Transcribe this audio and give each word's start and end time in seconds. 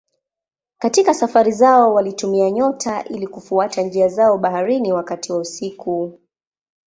Katika 0.77 1.13
safari 1.13 1.51
zao 1.51 1.93
walitumia 1.93 2.51
nyota 2.51 3.03
ili 3.03 3.27
kufuata 3.27 3.81
njia 3.81 4.07
zao 4.07 4.37
baharini 4.37 4.93
wakati 4.93 5.31
wa 5.31 5.39
usiku. 5.39 6.19